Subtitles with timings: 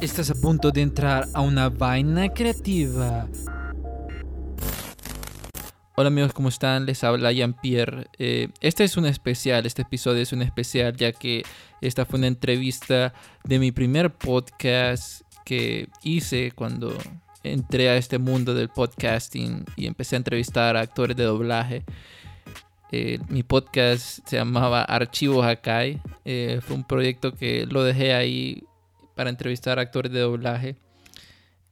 [0.00, 3.28] Estás a punto de entrar a una vaina creativa.
[5.96, 6.86] Hola amigos, ¿cómo están?
[6.86, 8.06] Les habla Jean-Pierre.
[8.18, 11.42] Eh, este es un especial, este episodio es un especial ya que
[11.82, 13.12] esta fue una entrevista
[13.44, 16.96] de mi primer podcast que hice cuando
[17.42, 21.84] entré a este mundo del podcasting y empecé a entrevistar a actores de doblaje.
[22.92, 26.00] Eh, mi podcast se llamaba Archivos Hakai.
[26.24, 28.64] Eh, fue un proyecto que lo dejé ahí
[29.14, 30.76] para entrevistar a actores de doblaje.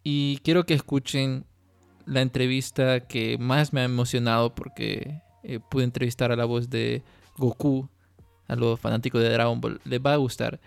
[0.04, 1.44] Y quiero que escuchen
[2.06, 7.02] la entrevista que más me ha emocionado porque eh, pude entrevistar a la voz de
[7.36, 7.88] Goku,
[8.46, 9.80] a los fanáticos de Dragon Ball.
[9.84, 10.60] Les va a gustar.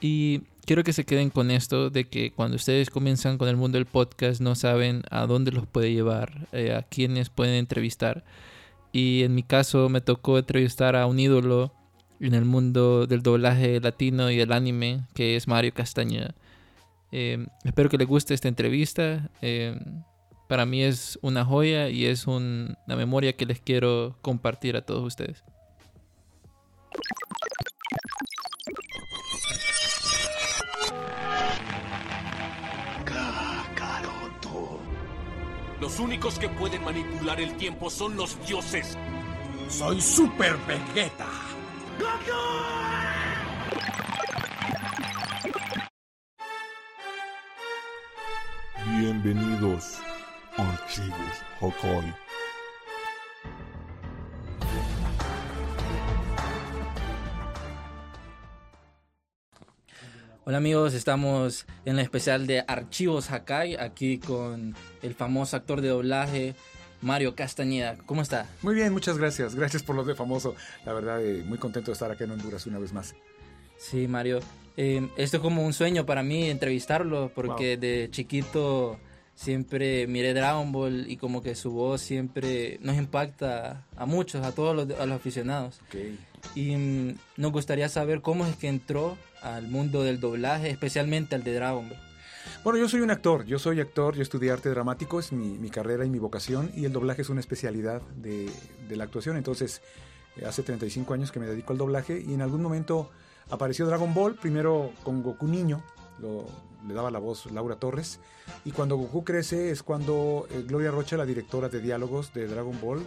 [0.00, 3.78] Y quiero que se queden con esto de que cuando ustedes comienzan con el mundo
[3.78, 8.24] del podcast no saben a dónde los puede llevar, eh, a quiénes pueden entrevistar.
[8.98, 11.72] Y en mi caso me tocó entrevistar a un ídolo
[12.18, 16.34] en el mundo del doblaje latino y el anime, que es Mario Castañeda.
[17.12, 19.30] Eh, espero que les guste esta entrevista.
[19.40, 19.78] Eh,
[20.48, 25.04] para mí es una joya y es una memoria que les quiero compartir a todos
[25.04, 25.44] ustedes.
[35.88, 38.94] Los únicos que pueden manipular el tiempo son los dioses.
[39.70, 41.26] Soy Super Vegeta.
[60.48, 65.88] Hola amigos, estamos en la especial de Archivos Hakai, aquí con el famoso actor de
[65.88, 66.54] doblaje
[67.02, 67.98] Mario Castañeda.
[68.06, 68.46] ¿Cómo está?
[68.62, 69.54] Muy bien, muchas gracias.
[69.54, 70.56] Gracias por lo de famoso.
[70.86, 73.14] La verdad, eh, muy contento de estar aquí en Honduras una vez más.
[73.76, 74.40] Sí, Mario.
[74.78, 78.98] Eh, esto es como un sueño para mí entrevistarlo, porque de chiquito
[79.34, 84.52] siempre miré Dragon Ball y como que su voz siempre nos impacta a muchos, a
[84.52, 85.78] todos los, a los aficionados.
[85.88, 86.18] Okay.
[86.54, 91.44] Y mm, nos gustaría saber cómo es que entró al mundo del doblaje, especialmente al
[91.44, 91.98] de Dragon Ball.
[92.64, 95.70] Bueno, yo soy un actor, yo soy actor, yo estudié arte dramático, es mi, mi
[95.70, 98.50] carrera y mi vocación, y el doblaje es una especialidad de,
[98.88, 99.36] de la actuación.
[99.36, 99.82] Entonces,
[100.36, 103.10] eh, hace 35 años que me dedico al doblaje y en algún momento
[103.50, 105.82] apareció Dragon Ball, primero con Goku Niño,
[106.18, 106.46] lo,
[106.86, 108.20] le daba la voz Laura Torres,
[108.64, 112.78] y cuando Goku crece es cuando eh, Gloria Rocha, la directora de diálogos de Dragon
[112.80, 113.02] Ball,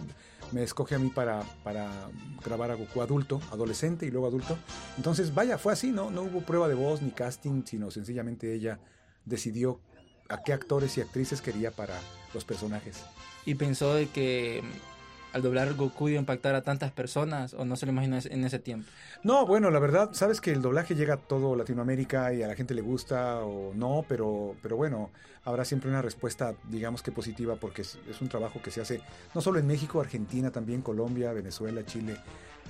[0.52, 1.90] me escoge a mí para, para
[2.44, 4.58] grabar a Goku adulto, adolescente y luego adulto.
[4.96, 6.10] Entonces, vaya, fue así, ¿no?
[6.10, 8.78] No hubo prueba de voz ni casting, sino sencillamente ella
[9.24, 9.80] decidió
[10.28, 11.98] a qué actores y actrices quería para
[12.34, 13.02] los personajes.
[13.44, 14.62] Y pensó de que
[15.32, 18.58] al doblar Goku a impactar a tantas personas o no se lo imaginó en ese
[18.58, 18.88] tiempo.
[19.22, 22.54] No, bueno, la verdad, sabes que el doblaje llega a todo Latinoamérica y a la
[22.54, 25.10] gente le gusta o no, pero, pero bueno,
[25.44, 29.00] habrá siempre una respuesta, digamos que positiva, porque es, es un trabajo que se hace
[29.34, 32.16] no solo en México, Argentina, también Colombia, Venezuela, Chile,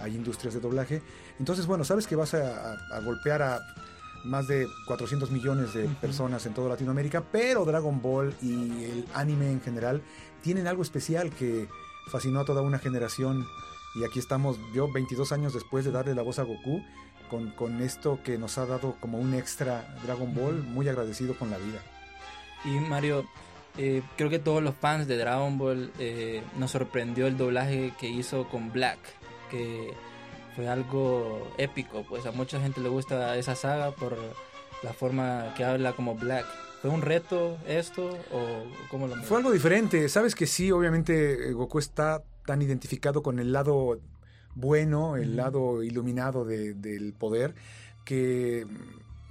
[0.01, 1.03] hay industrias de doblaje.
[1.39, 3.61] Entonces, bueno, sabes que vas a, a, a golpear a
[4.25, 9.51] más de 400 millones de personas en toda Latinoamérica, pero Dragon Ball y el anime
[9.51, 10.03] en general
[10.43, 11.69] tienen algo especial que
[12.07, 13.47] fascinó a toda una generación
[13.95, 16.83] y aquí estamos yo 22 años después de darle la voz a Goku
[17.29, 21.51] con, con esto que nos ha dado como un extra Dragon Ball, muy agradecido con
[21.51, 21.81] la vida.
[22.65, 23.27] Y Mario,
[23.79, 28.09] eh, creo que todos los fans de Dragon Ball eh, nos sorprendió el doblaje que
[28.09, 28.99] hizo con Black,
[29.51, 29.95] que
[30.55, 34.17] fue algo épico, pues a mucha gente le gusta esa saga por
[34.83, 36.47] la forma que habla como Black.
[36.81, 41.79] ¿Fue un reto esto o cómo lo Fue algo diferente, sabes que sí, obviamente Goku
[41.79, 44.01] está tan identificado con el lado
[44.55, 45.37] bueno, el mm.
[45.37, 47.55] lado iluminado de, del poder,
[48.05, 48.67] que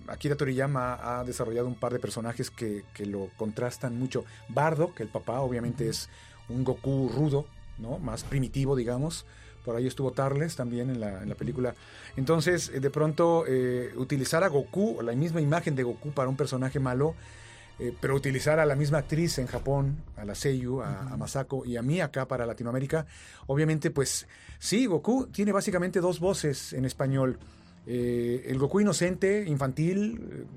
[0.07, 4.23] Akira Toriyama ha desarrollado un par de personajes que, que lo contrastan mucho.
[4.49, 5.89] Bardo, que el papá obviamente mm.
[5.89, 6.09] es
[6.49, 7.45] un Goku rudo,
[7.81, 7.99] ¿no?
[7.99, 9.25] Más primitivo, digamos
[9.63, 11.75] por ahí estuvo Tarles también en la, en la película.
[12.17, 16.79] Entonces, de pronto, eh, utilizar a Goku, la misma imagen de Goku para un personaje
[16.79, 17.15] malo,
[17.79, 21.65] eh, pero utilizar a la misma actriz en Japón, a la Seiyu, a, a, Masako
[21.65, 23.05] y a mí acá para Latinoamérica,
[23.47, 24.27] obviamente, pues
[24.59, 27.37] sí, Goku tiene básicamente dos voces en español.
[27.87, 30.47] Eh, el Goku inocente, infantil,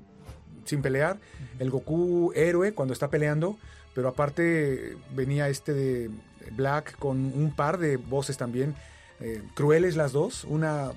[0.65, 1.17] sin pelear,
[1.59, 3.57] el Goku héroe cuando está peleando,
[3.93, 6.09] pero aparte venía este de
[6.51, 8.75] Black con un par de voces también
[9.19, 10.91] eh, crueles las dos, una,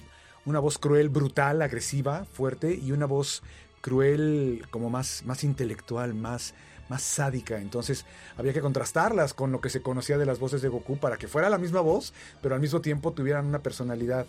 [0.45, 3.43] una voz cruel, brutal, agresiva, fuerte, y una voz
[3.81, 6.55] cruel como más, más intelectual, más,
[6.89, 7.59] más sádica.
[7.59, 8.05] Entonces
[8.37, 11.29] había que contrastarlas con lo que se conocía de las voces de Goku para que
[11.29, 12.13] fuera la misma voz,
[12.43, 14.27] pero al mismo tiempo tuvieran una personalidad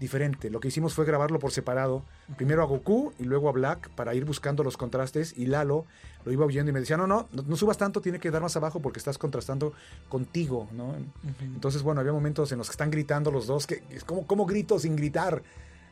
[0.00, 0.50] diferente.
[0.50, 2.02] Lo que hicimos fue grabarlo por separado.
[2.36, 5.36] Primero a Goku y luego a Black para ir buscando los contrastes.
[5.38, 5.86] Y Lalo
[6.24, 8.42] lo iba oyendo y me decía, no, no, no, no subas tanto, tiene que dar
[8.42, 9.72] más abajo porque estás contrastando
[10.08, 10.94] contigo, ¿no?
[11.40, 14.46] Entonces, bueno, había momentos en los que están gritando los dos, que es como, ¿cómo
[14.46, 15.42] grito sin gritar?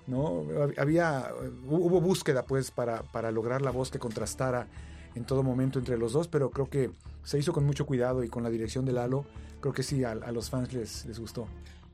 [0.06, 0.44] ¿No?
[0.76, 1.32] Había,
[1.68, 4.66] hubo búsqueda pues para, para lograr la voz que contrastara
[5.14, 6.90] en todo momento entre los dos, pero creo que
[7.22, 9.24] se hizo con mucho cuidado y con la dirección de Lalo,
[9.60, 11.46] creo que sí, a, a los fans les, les gustó.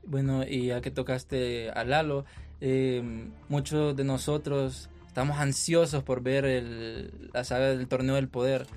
[0.07, 2.23] Bueno, y ya que tocaste a Lalo,
[2.61, 3.03] eh,
[3.49, 8.67] muchos de nosotros estamos ansiosos por ver el, la saga del Torneo del Poder.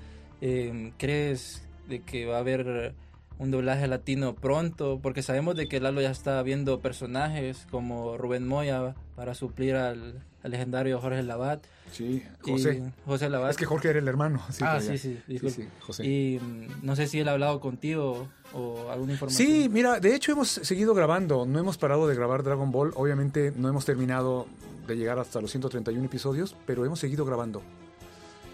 [0.41, 2.93] Eh, ¿Crees de que va a haber
[3.39, 4.99] un doblaje latino pronto?
[5.01, 10.21] Porque sabemos de que Lalo ya está viendo personajes como Rubén Moya para suplir al,
[10.43, 11.63] al legendario Jorge Labat.
[11.91, 12.83] Sí, José.
[13.05, 13.51] José Labat.
[13.51, 14.41] Es que Jorge era el hermano.
[14.51, 15.63] Sí, ah, sí, sí, Sí, disculpe.
[15.63, 16.05] sí, José.
[16.05, 19.47] Y mm, no sé si él ha hablado contigo o alguna información.
[19.47, 23.53] Sí, mira, de hecho hemos seguido grabando, no hemos parado de grabar Dragon Ball, obviamente
[23.55, 24.47] no hemos terminado
[24.87, 27.61] de llegar hasta los 131 episodios, pero hemos seguido grabando.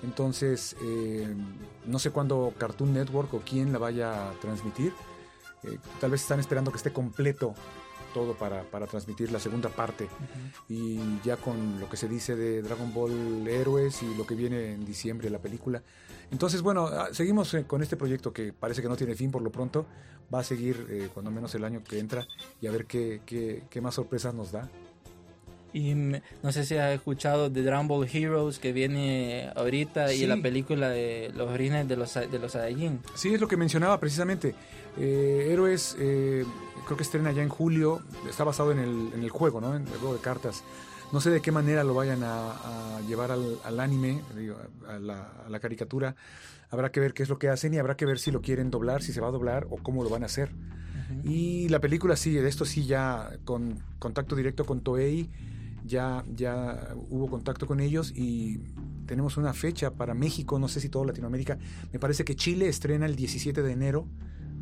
[0.03, 1.27] Entonces, eh,
[1.85, 4.93] no sé cuándo Cartoon Network o quién la vaya a transmitir.
[5.63, 7.55] Eh, tal vez están esperando que esté completo
[8.17, 10.07] todo para, para transmitir la segunda parte.
[10.69, 14.73] Y ya con lo que se dice de Dragon Ball Héroes y lo que viene
[14.73, 15.83] en diciembre, la película.
[16.31, 19.43] Entonces, bueno, ah, seguimos eh, con este proyecto que parece que no tiene fin por
[19.43, 19.85] lo pronto.
[20.33, 22.25] Va a seguir eh, cuando menos el año que entra
[22.59, 24.67] y a ver qué, qué, qué más sorpresas nos da.
[25.73, 30.17] Y mm, no sé si has escuchado de Dragon Ball Heroes que viene ahorita y
[30.21, 30.25] Sí.
[30.27, 32.99] la película de los orígenes de los, de los Saiyajin.
[33.13, 34.55] Sí, es lo que mencionaba precisamente.
[34.99, 36.43] Eh, Héroes, eh,
[36.87, 38.01] creo que estrena ya en julio.
[38.27, 39.75] Está basado en el, en el juego, ¿no?
[39.75, 40.63] En el juego de cartas.
[41.11, 42.51] No sé de qué manera lo vayan a,
[42.97, 44.57] a llevar al, al anime, digo,
[44.87, 46.15] a la, a la caricatura.
[46.69, 48.71] Habrá que ver qué es lo que hacen y habrá que ver si lo quieren
[48.71, 50.49] doblar, si se va a doblar o cómo lo van a hacer.
[51.23, 55.29] Y la película sí, de esto sí ya con contacto directo con Toei,
[55.85, 58.59] ya, ya hubo contacto con ellos y
[59.05, 61.57] tenemos una fecha para México, no sé si todo Latinoamérica.
[61.93, 64.05] Me parece que Chile estrena el 17 de enero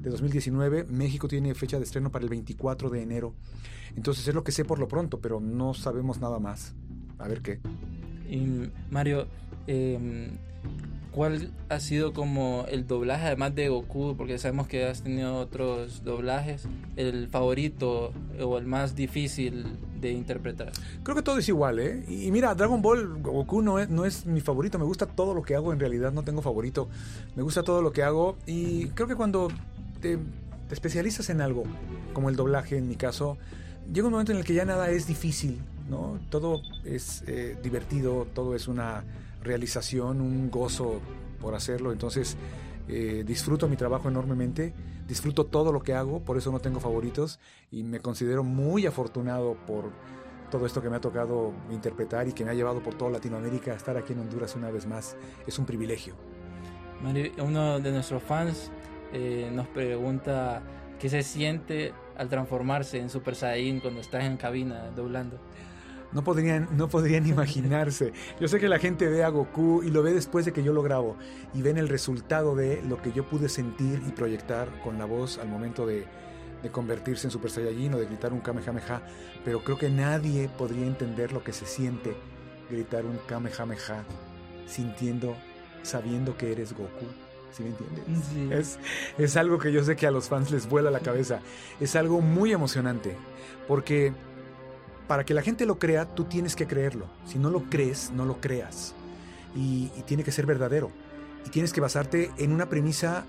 [0.05, 3.33] de 2019, México tiene fecha de estreno para el 24 de enero.
[3.95, 6.75] Entonces es lo que sé por lo pronto, pero no sabemos nada más.
[7.17, 7.59] A ver qué.
[8.29, 9.25] Y Mario,
[9.65, 10.29] eh,
[11.11, 14.15] ¿cuál ha sido como el doblaje además de Goku?
[14.15, 16.67] Porque sabemos que has tenido otros doblajes.
[16.97, 19.65] El favorito o el más difícil
[19.99, 20.71] de interpretar.
[21.01, 22.05] Creo que todo es igual, ¿eh?
[22.07, 24.77] Y mira, Dragon Ball Goku no es, no es mi favorito.
[24.77, 25.73] Me gusta todo lo que hago.
[25.73, 26.89] En realidad no tengo favorito.
[27.35, 28.37] Me gusta todo lo que hago.
[28.45, 29.47] Y creo que cuando
[30.05, 30.19] te,
[30.67, 31.63] te especializas en algo,
[32.13, 33.37] como el doblaje en mi caso,
[33.91, 35.59] llega un momento en el que ya nada es difícil,
[35.89, 36.19] ¿no?
[36.29, 39.03] Todo es eh, divertido, todo es una
[39.41, 41.01] realización, un gozo
[41.39, 41.91] por hacerlo.
[41.91, 42.37] Entonces
[42.87, 44.73] eh, disfruto mi trabajo enormemente,
[45.07, 47.39] disfruto todo lo que hago, por eso no tengo favoritos
[47.71, 49.91] y me considero muy afortunado por
[50.51, 53.71] todo esto que me ha tocado interpretar y que me ha llevado por toda Latinoamérica
[53.71, 55.15] a estar aquí en Honduras una vez más.
[55.47, 56.15] Es un privilegio.
[57.37, 58.71] Uno de nuestros fans
[59.13, 60.61] eh, nos pregunta
[60.99, 65.39] qué se siente al transformarse en Super Saiyan cuando estás en cabina doblando.
[66.11, 68.13] No podrían, no podrían imaginarse.
[68.39, 70.73] Yo sé que la gente ve a Goku y lo ve después de que yo
[70.73, 71.17] lo grabo
[71.53, 75.37] y ven el resultado de lo que yo pude sentir y proyectar con la voz
[75.37, 76.05] al momento de,
[76.63, 79.01] de convertirse en Super Saiyajin o de gritar un Kamehameha.
[79.43, 82.15] Pero creo que nadie podría entender lo que se siente
[82.69, 84.05] gritar un Kamehameha
[84.65, 85.35] sintiendo,
[85.83, 87.24] sabiendo que eres Goku.
[87.55, 88.03] ¿Sí me entiendes?
[88.33, 88.49] Sí.
[88.51, 88.79] Es,
[89.17, 91.39] es algo que yo sé que a los fans les vuela la cabeza.
[91.79, 93.15] Es algo muy emocionante.
[93.67, 94.11] Porque
[95.07, 97.07] para que la gente lo crea, tú tienes que creerlo.
[97.25, 98.93] Si no lo crees, no lo creas.
[99.55, 100.91] Y, y tiene que ser verdadero.
[101.45, 103.25] Y tienes que basarte en una premisa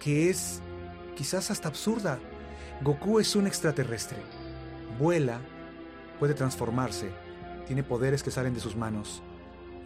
[0.00, 0.60] que es
[1.16, 2.18] quizás hasta absurda.
[2.82, 4.18] Goku es un extraterrestre.
[4.98, 5.40] Vuela,
[6.18, 7.10] puede transformarse,
[7.66, 9.22] tiene poderes que salen de sus manos.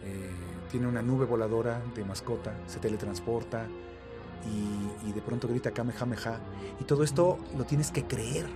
[0.03, 0.29] eh,
[0.67, 3.67] tiene una nube voladora de mascota, se teletransporta
[4.45, 6.39] y, y de pronto grita Kamehameha.
[6.79, 8.47] Y todo esto lo tienes que creer.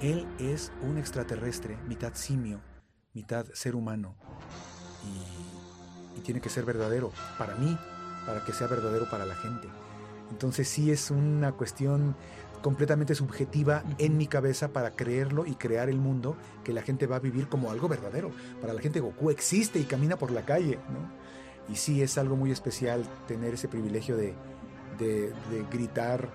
[0.00, 2.60] Él es un extraterrestre, mitad simio,
[3.14, 4.14] mitad ser humano.
[5.04, 7.76] Y, y tiene que ser verdadero para mí,
[8.26, 9.68] para que sea verdadero para la gente.
[10.30, 12.16] Entonces sí es una cuestión
[12.62, 17.16] completamente subjetiva en mi cabeza para creerlo y crear el mundo que la gente va
[17.16, 18.32] a vivir como algo verdadero.
[18.60, 21.25] Para la gente Goku existe y camina por la calle, ¿no?
[21.68, 24.34] Y sí es algo muy especial tener ese privilegio de,
[24.98, 26.28] de, de gritar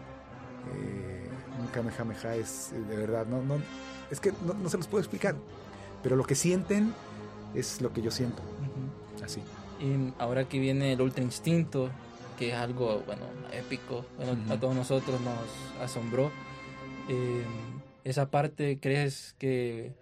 [0.75, 1.27] eh,
[1.59, 3.61] un Kamehameha, es eh, de verdad, no, no,
[4.09, 5.35] es que no, no se los puedo explicar,
[6.03, 6.93] pero lo que sienten
[7.53, 8.41] es lo que yo siento,
[9.23, 9.41] así.
[9.79, 11.89] Y ahora que viene el Ultra Instinto,
[12.37, 13.23] que es algo, bueno,
[13.53, 14.53] épico, bueno, Ujú.
[14.53, 16.31] a todos nosotros nos asombró.
[17.09, 17.43] Eh,
[18.03, 19.93] esa parte, ¿crees que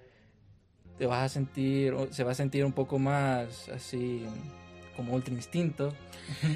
[0.98, 4.26] te vas a sentir, se va a sentir un poco más así
[5.00, 5.94] como Ultra Instinto.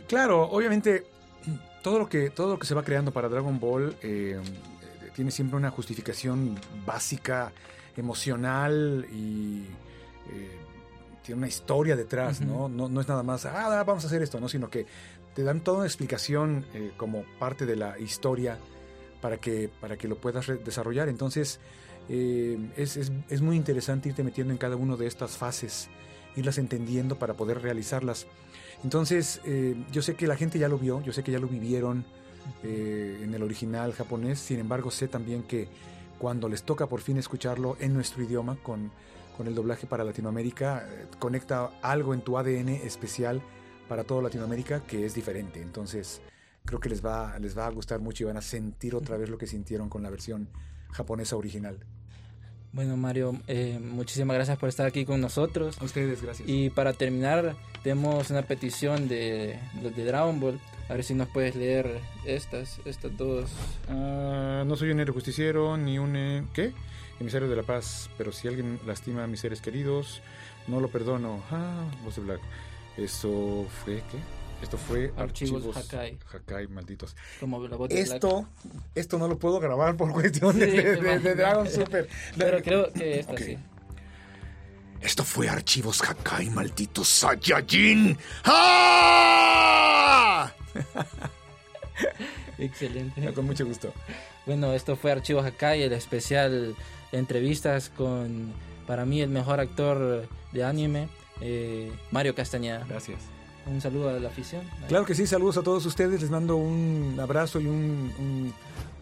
[0.05, 1.05] Claro, obviamente
[1.81, 4.37] todo lo que, todo lo que se va creando para Dragon Ball eh,
[5.15, 7.53] tiene siempre una justificación básica,
[7.95, 9.61] emocional y
[10.29, 10.57] eh,
[11.23, 12.67] tiene una historia detrás, ¿no?
[12.67, 12.89] ¿no?
[12.89, 14.49] No es nada más, ah, vamos a hacer esto, ¿no?
[14.49, 14.85] Sino que
[15.33, 18.57] te dan toda una explicación eh, como parte de la historia
[19.21, 21.07] para que, para que lo puedas desarrollar.
[21.07, 21.61] Entonces,
[22.09, 25.87] eh, es, es, es, muy interesante irte metiendo en cada una de estas fases,
[26.35, 28.27] irlas entendiendo para poder realizarlas.
[28.83, 31.47] Entonces, eh, yo sé que la gente ya lo vio, yo sé que ya lo
[31.47, 32.05] vivieron
[32.63, 35.67] eh, en el original japonés, sin embargo sé también que
[36.19, 38.91] cuando les toca por fin escucharlo en nuestro idioma, con,
[39.37, 43.41] con el doblaje para Latinoamérica, eh, conecta algo en tu ADN especial
[43.87, 45.61] para toda Latinoamérica que es diferente.
[45.61, 46.21] Entonces,
[46.65, 49.29] creo que les va, les va a gustar mucho y van a sentir otra vez
[49.29, 50.49] lo que sintieron con la versión
[50.91, 51.85] japonesa original.
[52.73, 55.79] Bueno, Mario, eh, muchísimas gracias por estar aquí con nosotros.
[55.79, 56.49] A ustedes, gracias.
[56.49, 60.59] Y para terminar, tenemos una petición de, de Dragon Ball.
[60.89, 63.51] A ver si nos puedes leer estas, estas dos.
[63.87, 66.15] Uh, no soy un héroe justiciero, ni un...
[66.15, 66.73] Eh, ¿Qué?
[67.19, 68.09] Emisario de la paz.
[68.17, 70.21] Pero si alguien lastima a mis seres queridos,
[70.67, 71.43] no lo perdono.
[71.51, 72.41] Ah, voz de Black.
[72.97, 73.97] Eso fue...
[73.97, 74.17] ¿Qué?
[74.63, 76.17] Esto fue Archivos, Archivos Hakai.
[76.33, 77.17] Hakai, malditos.
[77.41, 78.47] Como la voz de esto,
[78.95, 82.07] esto no lo puedo grabar por cuestiones sí, de, de, de, Dragon Super.
[82.37, 83.57] Pero creo que esta okay.
[83.57, 83.57] sí.
[85.01, 88.17] Esto fue Archivos Hakai, malditos Saiyajin.
[88.45, 88.93] ¡Ah!
[92.57, 93.33] Excelente.
[93.33, 93.91] Con mucho gusto.
[94.45, 96.73] Bueno, esto fue Archivos Hakai, el especial
[97.11, 98.53] entrevistas con,
[98.87, 101.09] para mí, el mejor actor de anime,
[101.41, 102.85] eh, Mario Castañeda.
[102.87, 103.19] Gracias.
[103.65, 104.63] Un saludo a la afición.
[104.87, 106.21] Claro que sí, saludos a todos ustedes.
[106.21, 108.53] Les mando un abrazo y un, un,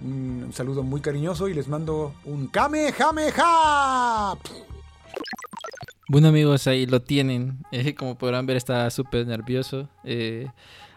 [0.02, 4.36] un saludo muy cariñoso y les mando un Kamehameha.
[6.08, 7.60] Bueno amigos, ahí lo tienen.
[7.72, 9.88] Eh, como podrán ver está súper nervioso.
[10.04, 10.48] Eh,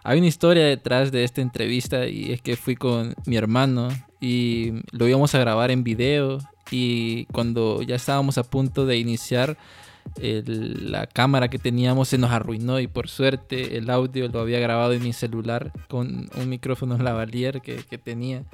[0.02, 3.88] hay una historia detrás de esta entrevista y es que fui con mi hermano
[4.20, 6.38] y lo íbamos a grabar en video
[6.70, 9.56] y cuando ya estábamos a punto de iniciar
[10.20, 14.60] el, la cámara que teníamos se nos arruinó y por suerte el audio lo había
[14.60, 18.44] grabado en mi celular con un micrófono lavalier que, que tenía.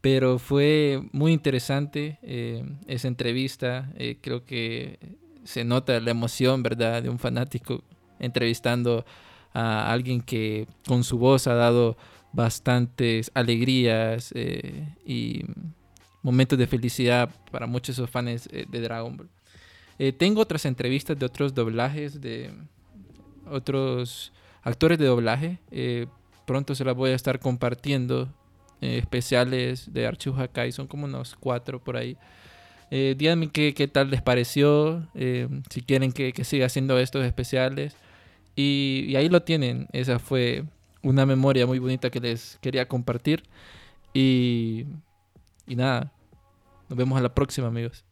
[0.00, 3.90] Pero fue muy interesante eh, esa entrevista.
[3.96, 4.98] Eh, creo que
[5.44, 7.82] se nota la emoción, ¿verdad?, de un fanático
[8.18, 9.04] entrevistando
[9.52, 11.96] a alguien que con su voz ha dado
[12.32, 15.44] bastantes alegrías eh, y
[16.22, 19.30] momentos de felicidad para muchos de esos fans eh, de Dragon Ball.
[19.98, 22.52] Eh, tengo otras entrevistas de otros doblajes, de
[23.50, 25.58] otros actores de doblaje.
[25.70, 26.06] Eh,
[26.44, 28.28] pronto se las voy a estar compartiendo.
[28.82, 32.18] Eh, especiales de Archivos Hakai, son como unos cuatro por ahí.
[32.90, 37.96] Eh, díganme qué, qué, tal les pareció, si quieren que, que, siga haciendo estos especiales.
[38.54, 39.88] Y, y ahí lo tienen.
[39.92, 40.64] Esa fue
[41.02, 43.44] una memoria muy bonita que les quería compartir.
[44.12, 44.86] Y,
[45.66, 46.12] y nada,
[46.88, 48.05] nos vemos a la próxima, amigos.